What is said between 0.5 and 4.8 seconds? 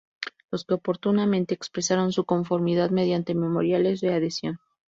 que oportunamente expresaron su conformidad mediante memoriales de adhesión.